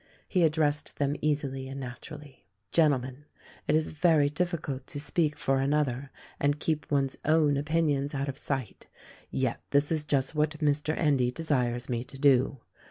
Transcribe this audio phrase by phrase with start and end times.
[0.27, 3.25] He addressed them easily and naturally: "Gentlemen,
[3.67, 8.39] it is very difficult to speak for another and keep one's own opinions out of
[8.39, 8.87] sight,
[9.29, 10.97] yet this is just what Mr.
[10.97, 12.61] Endy desires me to do.